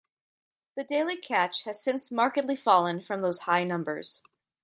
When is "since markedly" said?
1.79-2.55